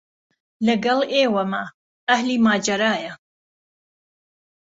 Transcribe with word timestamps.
له 0.65 0.73
گەڵ 0.83 0.99
ئێيوهمه 1.11 1.63
ئەهلی 2.09 2.37
ماجەرایە 2.45 3.13